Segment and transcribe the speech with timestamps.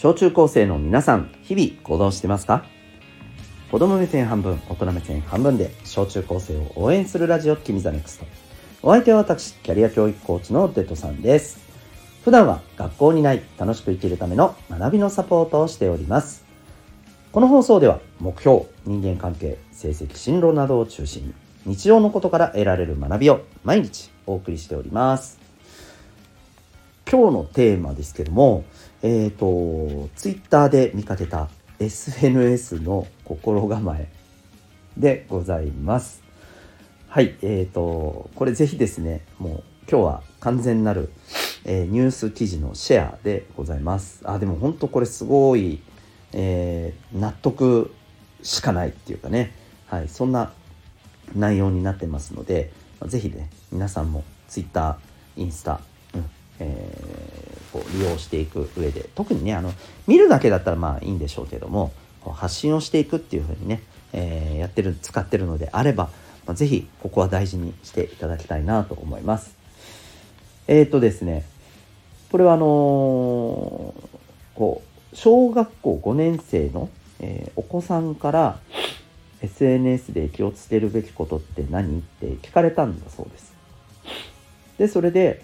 [0.00, 2.64] 小中高生の皆さん、日々行動してますか？
[3.68, 8.26] 子供目線半分、大人目線半分で小中高生を応援するラジオ、君ザネクスト。
[8.84, 11.58] お相手は私、キャリア教育コーチのデトさんです。
[12.22, 16.44] 普段は学校にない楽しく生きるための学びのサポートをしております。
[17.32, 21.34] この放送では目標、人間関係、成績、進路などを中心に
[21.74, 25.40] 日常のことから得られる学びを毎日お送りしております。
[27.10, 28.64] 今日のテーマですけども、
[29.02, 31.48] えっ、ー、と、ツイッターで見かけた
[31.78, 34.08] SNS の心構え
[34.96, 36.22] でございます。
[37.08, 41.10] はい、えっ、ー、と、これぜひですね、もう今日は完全なる、
[41.64, 44.20] えー、ニュース記事のシェアでございます。
[44.24, 45.80] あ、でも本当これすごい、
[46.32, 47.92] えー、納得
[48.42, 49.54] しかないっていうかね、
[49.86, 50.52] はい、そんな
[51.34, 52.72] 内容になってますので、
[53.06, 54.98] ぜひね、皆さんも Twitter、
[55.36, 55.80] インスタ、
[56.14, 57.07] うんえー、
[57.72, 59.72] こう利用していく上で、特にね、あの、
[60.06, 61.92] 見るだけだったらまあいいんでしょうけども、
[62.34, 66.10] 発信をしていくっていうふうにね、えー、やってる、使ってるのであれば、
[66.46, 69.56] まあ、ぜひここは大事にしていただきたいなと思います。
[70.66, 71.44] えっ、ー、とですね、
[72.30, 74.08] これはあのー、
[74.54, 78.60] こう、小学校5年生の、え、お子さんから、
[79.40, 83.52] SNS で気をつけるべきことって何って聞かれたんだそうです。
[84.78, 85.42] で、それで、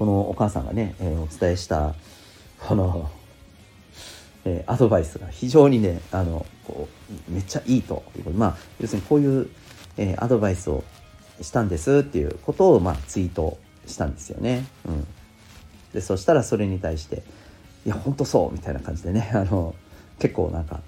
[0.00, 1.94] このお母さんがね、えー、お伝えした、
[2.58, 3.10] この、
[4.46, 6.88] えー、アドバイスが非常にね、あの、こ
[7.28, 9.50] う、めっちゃいいということまあ、要するにこういう、
[9.98, 10.84] えー、アドバイスを
[11.42, 14.64] したんですっていうことを、まあ、ツイートしたんですよね。
[14.86, 15.06] うん。
[15.92, 17.22] で、そしたらそれに対して、
[17.84, 19.74] いや、ほんとそうみたいな感じでね、 あの、
[20.18, 20.80] 結構なんか、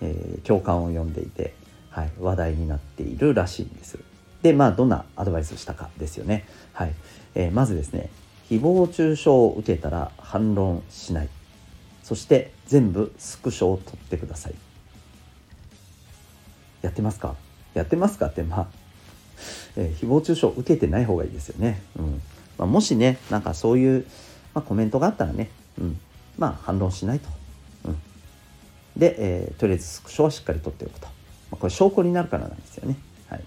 [0.00, 1.54] えー、共感を呼んでいて、
[1.88, 3.98] はい、話題になっているらしいんです。
[4.42, 6.46] で、まあ、どんなアドバイスをしたかですよね。
[6.72, 6.94] はい。
[7.34, 8.10] えー、まずですね、
[8.50, 11.28] 誹謗中傷を受けたら反論しない。
[12.02, 14.54] そして全部スクショを取ってください。
[16.82, 17.36] やってますか？
[17.74, 18.66] やってますかって、まあ、
[19.76, 21.80] えー、誹謗中傷を受けてない方がいいですよね。
[21.96, 22.20] うん
[22.58, 24.06] まあ、もしね、なんかそういう、
[24.52, 26.00] まあ、コメントがあったらね、うん、
[26.36, 27.28] まあ反論しないと。
[27.84, 27.96] うん、
[28.96, 31.06] で、えー、とりあえずスクショはしっかり取っておくと。
[31.06, 31.12] ま
[31.52, 32.96] あ、これ証拠になるからなんですよね。
[33.28, 33.44] はい、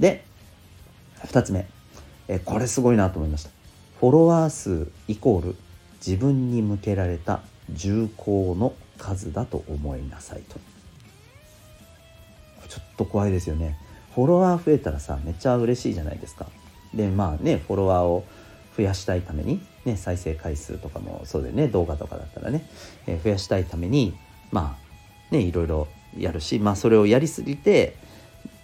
[0.00, 0.24] で
[1.22, 1.66] 2つ目、
[2.28, 3.50] えこれすごいなと思いました。
[4.00, 5.56] フォロワー数イコール
[6.06, 10.58] 自分に向けられた重厚の数だと思いなさいと。
[12.68, 13.78] ちょっと怖いですよね。
[14.14, 16.46] フォロワー増えたらさめっちゃ嬉しいじゃないですか。
[16.94, 18.24] でまあねフォロワーを
[18.76, 22.68] 増やしたいために、ね、再生回数とかもそうでね動画とかだったらね、
[23.06, 24.14] えー、増やしたいために
[24.50, 24.76] ま
[25.30, 25.88] あねいろいろ
[26.18, 27.96] やるし、まあ、それをやりすぎて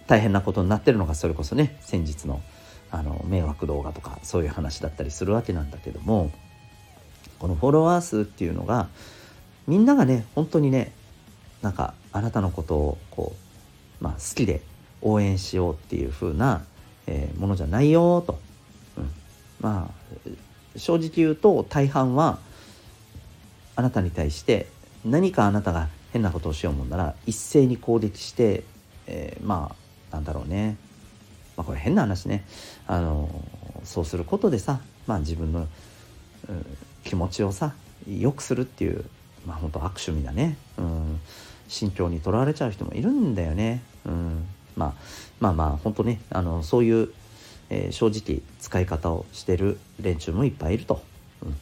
[0.07, 2.41] 大変なことになってるのがそれこそね先日の
[2.93, 6.31] あの迷惑動画とかそういう話だったりするわけなんだけども
[7.39, 8.87] このフォロワー数っていうのが
[9.65, 10.91] みんながね本当にね
[11.63, 13.33] なんかあなたのことをこ
[13.99, 14.61] う、まあ、好きで
[15.01, 16.63] 応援しようっていう風な、
[17.07, 18.37] えー、ものじゃないよと、
[18.97, 19.09] うん、
[19.59, 20.29] まあ
[20.77, 22.37] 正直言うと大半は
[23.75, 24.67] あなたに対して
[25.03, 28.63] 何かあなたが変なことをしようもんなら一斉に攻撃して、
[29.07, 29.71] えー、ま
[30.11, 30.77] あなんだろうね、
[31.55, 32.45] まあ、これ変な話ね。
[32.87, 33.29] あの
[33.83, 35.67] そうすることでさ、まあ、自分の、
[36.49, 36.65] うん、
[37.03, 37.73] 気持ちをさ
[38.07, 39.03] 良くするっていう
[39.45, 41.19] まあ本当悪趣味なね、うん、
[41.67, 44.93] 心境にとらわれちゃう人もいるんだよね、うん、まあ
[45.39, 47.09] まあまあ本当ねあのそういう、
[47.69, 51.03] えー、正直使い方をしてる連中もいっぱいいると。
[51.41, 51.55] うん。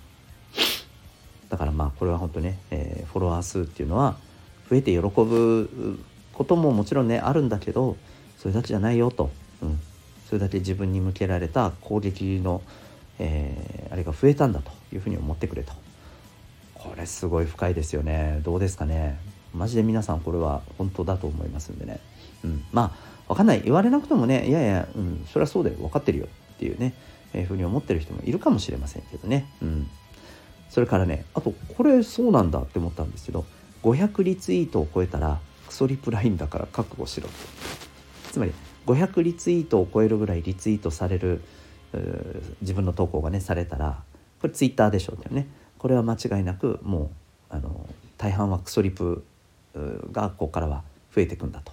[1.50, 4.16] だからまあこれは本当ね、えー、フォロワー数っていうのは
[4.70, 6.00] 増えて喜ぶ
[6.34, 7.98] ことももちろんねあるんだけど
[8.38, 9.30] それだけじゃないよと、
[9.62, 9.80] うん、
[10.28, 12.62] それだけ自分に向けられた攻撃の、
[13.20, 15.74] えー、あれが増えたんだというふうに思ってくれと。
[16.76, 18.42] これすごい深いですよね。
[18.44, 19.20] どうですかね。
[19.54, 22.00] マジで皆さんこれは本当だと思いますんでね、
[22.44, 23.62] うん、まあ分かんない。
[23.62, 26.28] 言われなくてもねいやいや、うん、それはそうだよ分かってるよ。
[26.56, 26.94] っていうね、
[27.34, 29.90] えー、ふうに思ってる人もいるかもしれませんけどね、うん、
[30.70, 33.46] それからねあとこれそうなんだって思ったんですけど
[33.82, 37.34] 500リツイートを超えたらクソリプラインだから覚悟しろと。
[38.32, 38.54] つまり
[38.86, 41.42] 500リツイートを超えるぐらいリツイートされる
[42.62, 44.04] 自分の投稿がねされたら
[44.42, 45.48] これツイッターでしょうよね。
[45.78, 47.10] これは間違いなくもう
[47.50, 47.88] あの
[48.18, 49.24] 大半はクソリプ
[50.12, 50.84] がここからは
[51.14, 51.72] 増えていくんだと、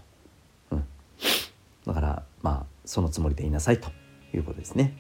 [0.73, 0.85] うん、
[1.87, 3.91] だからまあそのつもりでいなさいと
[4.35, 4.97] いうことですね。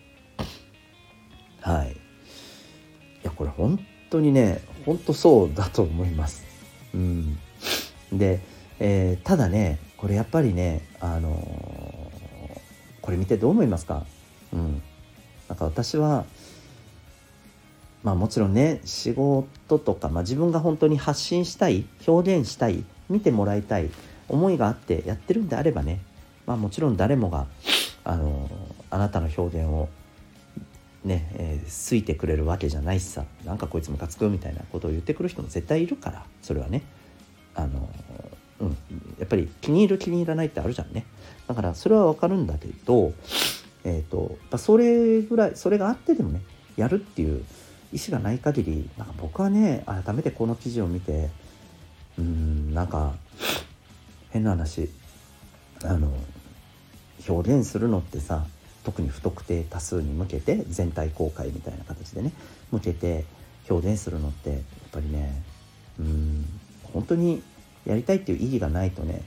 [1.60, 1.92] はい。
[1.92, 1.94] い
[3.24, 3.78] やこれ本
[4.10, 6.44] 当にね本当そうだと思います。
[6.94, 7.38] うん、
[8.12, 8.40] で、
[8.78, 11.87] えー、ただねこれやっぱりね、あのー、
[13.08, 14.04] これ見てどう思いますか、
[14.52, 14.82] うん、
[15.48, 16.26] なんか私は
[18.02, 23.88] まあもちろんね仕事とか、まあ、自分が本当に発信したい表現したい見てもらいたい
[24.28, 26.02] 思いがあってやってるんであればね、
[26.44, 27.46] まあ、もちろん誰もが
[28.04, 28.50] あの
[28.90, 29.88] あなたの表現を
[31.02, 36.82] ねえー、好いてくれるわけじゃないしさなんかこいつムカつくみたいなことを言ってくる人も絶対いるからそれはね。
[37.54, 37.88] あの、
[38.60, 38.68] うん、
[39.18, 41.06] やっぱり気に入る気に入らないってあるじゃんね。
[41.48, 43.12] だからそれはわかるんだけど
[43.84, 46.42] え、ー、とそれぐらいそれがあってでもね
[46.76, 47.44] やるっていう
[47.92, 51.30] 意思がない限りなんか僕はね改めてこの記事を見て
[52.18, 53.14] うんなんか
[54.30, 54.90] 変な話
[55.84, 56.12] あの
[57.28, 58.44] 表現するのってさ
[58.84, 62.32] 特に不特定多数に向けて全体公開みたいな形でね
[62.70, 63.24] 向けて
[63.68, 64.60] 表現するのってやっ
[64.92, 65.42] ぱりね
[65.98, 66.46] うん
[66.92, 67.42] 本当に
[67.86, 69.22] やりたいっていう意義がないとね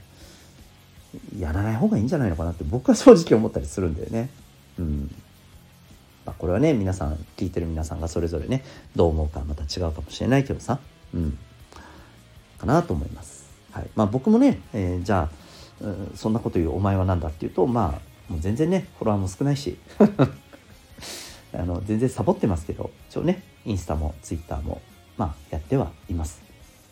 [1.38, 4.30] やらない方がいいんじゃないのかなって僕は正直思ったりするんだよね。
[4.78, 5.14] うん
[6.24, 8.64] まあ、これはね皆さん聞いてる皆さんがそれぞれね
[8.94, 10.78] どう思うかまた違うかもしれないけどさ、
[11.14, 11.38] うん、
[12.58, 13.50] かなと思います。
[13.72, 15.30] はいまあ、僕もね、えー、じゃ
[15.82, 19.78] あ、うん、そんなこと言うお前は何だっていうとまあもう全然ねフォロワーも少ないし
[21.54, 24.80] あの全然サボってますけど一応ねインスタもツイッターも
[25.16, 26.42] まあやってはいます。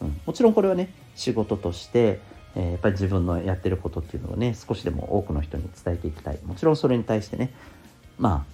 [0.00, 2.20] うん、もちろんこれはね仕事として、
[2.56, 6.38] えー、やっぱり自分のやってることっていうのをね少しでも多くの人に伝えていきたい。
[6.44, 7.52] もちろんそれに対してね
[8.18, 8.44] ま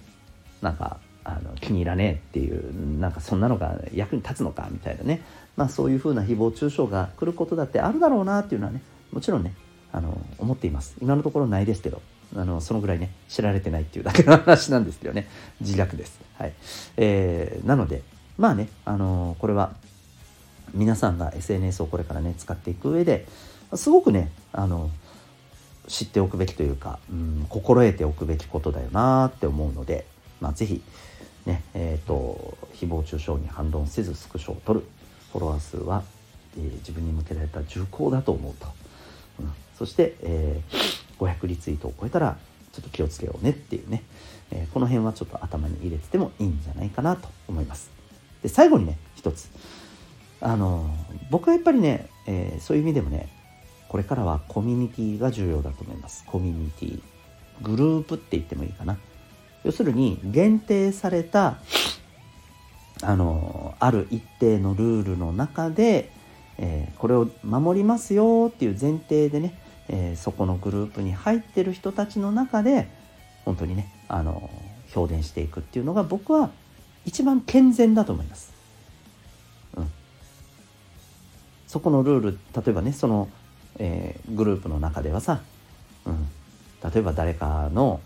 [0.61, 5.21] あなんかあの気に入らねえっていうなんかそんなのが役に立つのかみたいなね。
[5.55, 9.53] まあそういうふうな誹謗中傷が来ることだってあるだろうなっていうのはねもちろんね
[9.91, 10.95] あの思っています。
[11.01, 12.01] 今のところないですけど
[12.35, 15.27] あのそのぐらいね知られてないっていうだけの話なんですけどね。
[15.59, 16.19] 自虐です。
[16.37, 16.53] はい。
[16.97, 18.03] えー、なので
[18.37, 19.73] まあねあのこれは
[20.73, 23.25] 皆さんが SNS をこれからね使っていく上で
[23.75, 24.89] すごくねあの
[25.87, 30.05] 知っておくべきというか、うん、心得ておくべきことだよなって思うので、
[30.41, 30.81] まあ、ぜひ、
[31.45, 34.85] ねえーと、誹謗中傷に反論せずスクショを取る。
[35.31, 36.03] フォロワー数は、
[36.57, 38.67] えー、自分に向けられた重厚だと思うと、
[39.39, 42.37] うん、そして、えー、500リツイートを超えたら
[42.71, 44.03] ちょっと気をつけようねっていうね、
[44.51, 47.89] え、この辺はちょっと頭に入れててもいいんじゃないかなと思います。
[48.41, 49.49] で最後にね一つ。
[50.39, 50.89] あの
[51.31, 53.27] 僕はやっぱりね、えそういう意味でもね
[53.89, 56.23] これからはコミュニティが重要だと思います。
[56.25, 57.01] コミュニティ。
[57.61, 58.97] グループって言ってもいいかな。
[59.63, 61.57] 要するに限定された
[63.01, 66.09] あのある一定のルールの中で、
[66.57, 72.87] えー、これを守りますよっていう前提でね、えー、そこのグループに入ってる人たちの中で
[73.45, 74.49] 本当にねあの
[74.95, 76.49] 表現していくっていうのが僕は
[77.05, 78.53] 一番健全だと思います。
[79.75, 79.91] うん、
[81.67, 83.29] そこのルール例えばねその、
[83.79, 85.41] えー、グループの中ではさ、
[86.05, 86.27] うん、
[86.91, 87.99] 例えば誰かの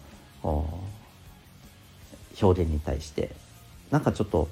[2.42, 3.32] 表現に対して
[3.90, 4.50] なんかちょっと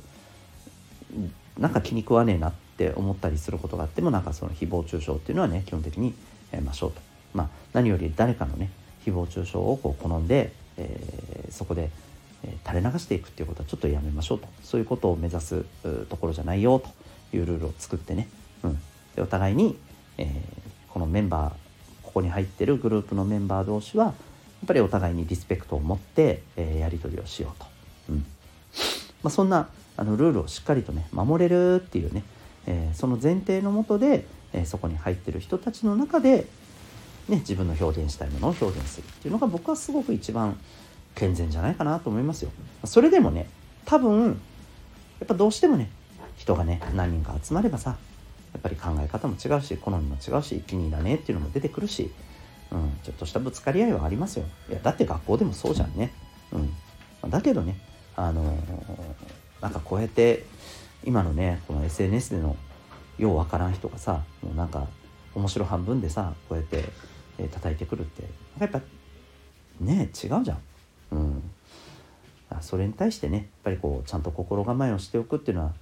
[1.57, 6.13] なんか気に食わねえなって思ったりすることがあってもなんかその誹謗中傷っていうのはね基本的に
[6.51, 7.01] やめましょうと。
[7.33, 8.71] まあ、何より誰かのね
[9.05, 11.89] 誹謗中傷をこう好んで、えー、そこで、
[12.43, 14.47] え、垂れ流していくっていうことはちょっとやめましょうと。
[14.63, 15.65] そういうことを目指す
[16.09, 16.89] ところじゃないよと
[17.35, 18.27] いうルールを作ってね、
[18.63, 18.79] うん、
[19.15, 19.77] でお互いに、
[20.17, 20.68] えー、
[20.99, 21.51] このメンバー
[22.03, 24.15] ここに入ってるグループのメンバー同士はやっ
[24.67, 27.65] ぱりお互いにリスペクトを持って、えー、やり取りをしようと。
[28.09, 28.25] うん
[29.23, 32.23] まあ、そんなあのルールをしっかりとね守れるっていうね、
[32.67, 36.47] えー、その前提のもとで、えー、そこに入ってる人たちの中で、
[37.29, 40.59] ね、自分の表現したいものを表現するっていうのが僕はすごく一番
[41.15, 42.51] 健全じゃないかなと思いますよ。
[42.83, 43.47] それでもね
[43.85, 44.33] 多分や
[45.23, 45.89] っぱどうしてもね
[46.35, 47.95] 人がね何人か集まればさ
[48.53, 52.11] やっぱり考え方も違うし好みも違うし気に入らねえっていうのも出てくるし、
[52.71, 54.45] うん、ちょっとしたぶつかり合いはありますよ。
[54.69, 56.11] いやだって学校でもそうじゃんね。
[57.23, 57.77] うん、だけどね
[58.15, 58.57] あの
[59.61, 60.45] なんかこうやって
[61.03, 62.55] 今のねこの SNS での
[63.17, 64.87] ようわからん人がさもうなんか
[65.35, 66.83] 面白半分でさこうやって、
[67.37, 68.23] えー、叩いてくるって
[68.59, 68.81] やっぱ
[69.79, 70.57] ね違うじゃん。
[71.11, 71.51] うん、
[72.61, 75.73] それに対してねやっぱりこうちゃんと心構えをしておくっていうのは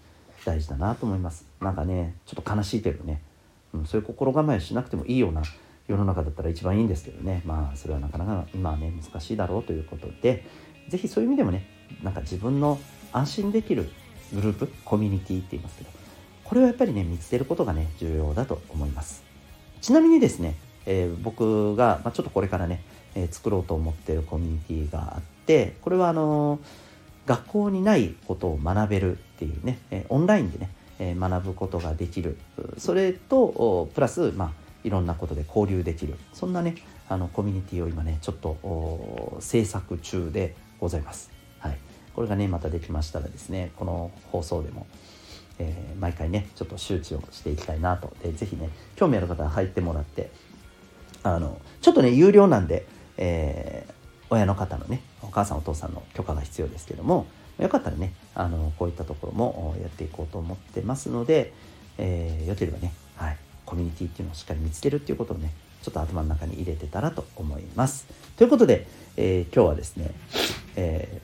[0.48, 1.46] 大事だなと思います。
[1.62, 3.22] なんかねちょっと悲しいけどね、
[3.74, 5.44] うん、そういう心構えしなくてもいいような
[5.88, 7.42] 世の中だったら一番いいんですけどね。
[7.46, 10.44] まあそれはなかなか今はね難しいだろうということで。
[10.89, 11.66] 是非そういう意味でもね
[12.04, 12.80] なんか自分の
[13.12, 13.89] 安心できる
[14.34, 15.89] グループコミュニティって言いますけど
[16.44, 19.24] これはやっぱりね見つけることがね重要だと思います。
[19.82, 22.82] ちなみにですね、えー、僕が、まあ、ちょっとこれからね、
[23.16, 26.60] えー、作ろうと思ってるコミュニティがあってこれはあのー、
[27.27, 32.38] 学校にないことを学べるっていうね、えオンラインでね、え学ぶことができる。
[32.77, 34.51] それとプラス、まあ、
[34.84, 36.15] いろんなことで交流できる。
[36.34, 36.75] そんなね
[37.10, 41.29] あのコミュニティを今ねちょっと制作中でございます。
[41.60, 41.77] はい。
[42.15, 44.88] これがねまたできましたらですねこの放送でも、
[45.60, 48.15] えー、毎回ねちょっと周知をしていきたいなと。
[48.24, 50.31] で是非ね興味ある方は入ってもらって
[51.24, 53.93] あのちょっとね有料なんで、えー、
[54.29, 57.27] 親の方のねお母さんお父さんの許可が必要ですけども
[57.59, 61.53] よかったらねあのこういったところもやっていこうと思ってますので、
[61.97, 68.07] えー、よければね、はい、コミュニティっていうのをしっかり見つけるっていうことをねちょっと頭の中に入れてたらと思います。
[68.36, 70.12] ということで、えー、今日はですね、
[70.75, 71.21] え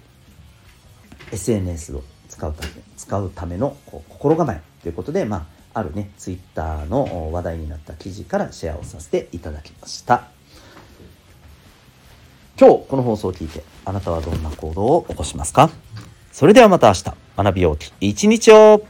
[1.31, 10.27] ー、SNS を使うため使うための心構えということで、まあ、あるね Twitter の話題になった記事からシェアをさせていただきました。
[12.59, 15.71] 今日この放送を聞いてあなたはどんな行動を起こしますか？
[16.31, 17.03] それではまた明日
[17.35, 18.85] 学びようき一日を。